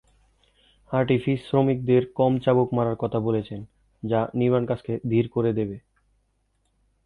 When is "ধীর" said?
5.09-5.25